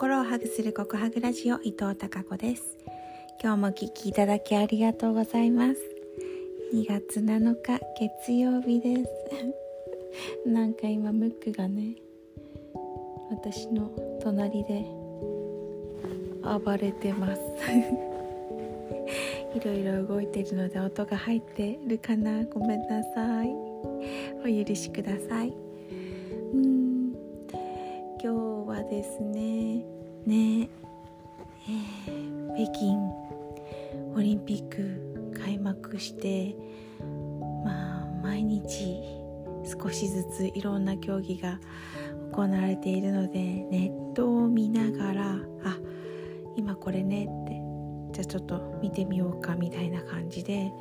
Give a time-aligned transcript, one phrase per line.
[0.00, 2.78] 心をハグするココハグラジオ伊藤孝子です。
[3.38, 5.76] 今日もお聞きいただきありがとうございます。
[6.72, 9.10] 2月7日月曜日です。
[10.48, 11.96] なんか今ムックがね
[13.28, 13.90] 私の
[14.22, 14.86] 隣で
[16.42, 17.42] 暴れてます。
[19.54, 22.42] いろいろ動いてるので音が入ってるかな。
[22.46, 23.50] ごめんなさい。
[23.50, 25.69] お許しください。
[28.84, 29.84] ですね。
[30.26, 30.68] ね。
[31.68, 33.30] えー、北京
[34.14, 36.56] オリンピック開幕して
[37.64, 39.00] まあ毎日
[39.64, 41.60] 少しずついろんな競技が
[42.32, 45.78] 行われているのでネットを見ながらあ
[46.56, 47.60] 今これねって
[48.12, 50.72] じゃあちょっと見てみようかみたいな感じで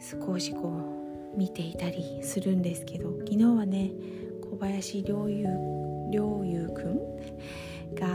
[0.00, 1.02] 少しこ
[1.34, 3.92] う見ていたりするんですけど昨日はね
[4.50, 7.94] 小林陵侑陵侑くん？
[7.96, 8.06] が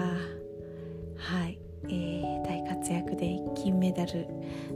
[1.17, 4.27] はい、えー、大活躍で金メダル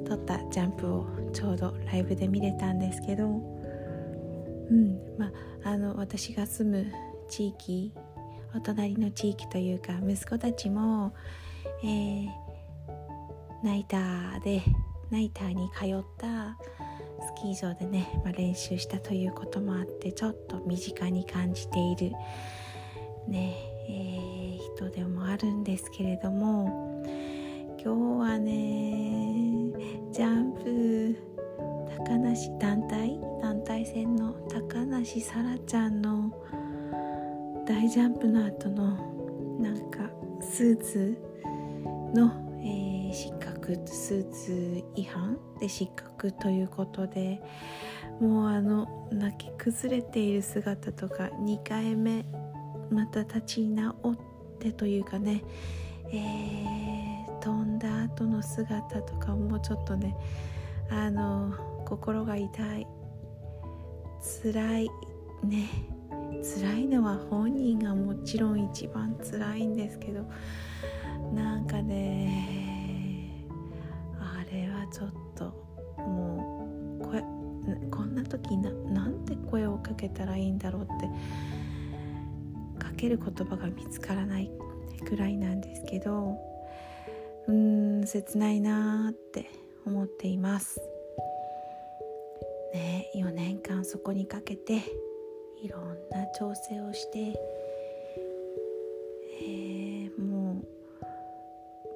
[0.05, 5.28] 取ったジャンプをちょうどライブで見れたんですけどうんま
[5.63, 6.91] ああの私が住む
[7.30, 7.94] 地域
[8.55, 11.13] お隣の地域というか息子たちも、
[11.83, 12.28] えー、
[13.63, 14.61] ナイターで
[15.09, 16.58] ナイターに通った
[17.22, 22.11] スキー場でね、まあ、練習したということもあってちょっと身近に感じている
[23.27, 23.55] ね
[23.88, 27.03] えー、人でもあるんですけれども
[27.83, 29.72] 今日はね
[30.11, 31.16] ジャンプ
[32.05, 36.31] 高梨団体団体戦の高梨沙羅ちゃんの
[37.66, 38.97] 大ジャンプの後の
[39.59, 40.09] なんか
[40.41, 41.17] スーツ
[42.13, 42.52] の
[43.13, 47.41] 失格スーツ違反で失格ということで
[48.19, 52.25] もうあの泣き崩れている姿とか2回目
[52.92, 54.17] また立ち直っ
[54.59, 55.44] てというかね、
[56.12, 60.16] えー、飛んだ後の姿とかもうちょっとね
[60.90, 61.53] あの
[61.85, 62.88] 心が痛い
[64.44, 64.90] 辛い
[65.44, 65.69] ね
[66.44, 70.25] 辛いのは本人がもちろん一番辛いんですけど
[71.34, 73.46] なんかね
[74.19, 75.46] あれはちょっと
[75.97, 76.68] も
[77.02, 77.22] う声
[77.90, 81.09] こんな時ななんて声をかけたらいいんだろうって
[83.01, 84.51] ける言葉が見つからない
[85.07, 86.38] くらいなんですけど
[87.47, 89.50] うーん切ないなーって
[89.88, 90.79] 思っています。
[92.73, 94.84] ね4年間そこにかけて
[95.63, 97.34] いろんな調整をして、
[99.41, 100.66] えー、もう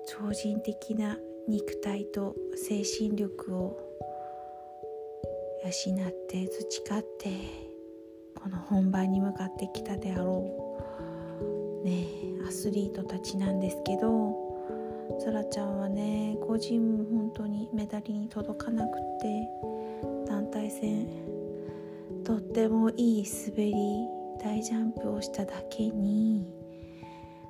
[0.08, 1.18] 超人的な
[1.48, 3.78] 肉体と精神力を
[5.64, 7.30] 養って培って
[8.34, 10.65] この本番に向かってきたであろう
[11.86, 12.08] ね
[12.48, 14.36] アスリートたちなんですけど
[15.24, 19.48] さらちゃんはね個人も本当にメダルに届かなくて
[20.28, 21.08] 団体戦
[22.24, 23.74] とってもいい滑り
[24.44, 26.46] 大ジャンプをしただけに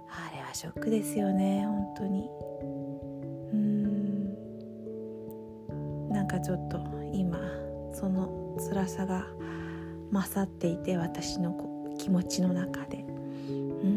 [0.09, 2.29] あれはショックですよね本当に。
[3.53, 4.35] うん。
[6.09, 6.77] なんかちょっと
[7.13, 7.37] 今
[7.93, 9.27] その辛さが
[10.11, 13.05] 勝っていて私の気持ちの中で。
[13.49, 13.94] うん。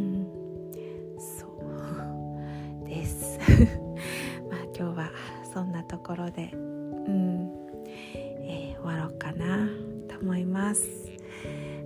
[6.08, 7.52] ころでうん、
[8.40, 9.68] えー、終わろうかな
[10.08, 10.82] と思います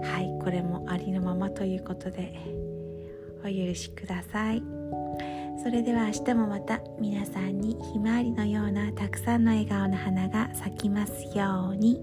[0.01, 2.39] はいこれもありのままということで
[3.41, 4.63] お許しください。
[5.63, 12.01] それでは明日もまた皆さんにひまわりのようなたくさんの笑顔の花が咲きますように。